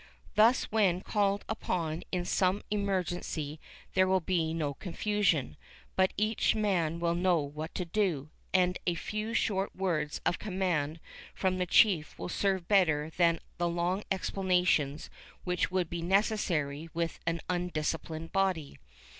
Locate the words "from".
11.35-11.59